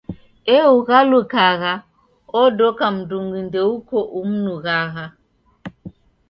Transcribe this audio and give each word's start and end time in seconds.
Ee 0.55 0.65
ughalukagha, 0.77 1.73
odoka 2.41 2.85
mndungi 2.95 3.39
ndeuko 3.47 3.97
umnughagha. 4.19 5.05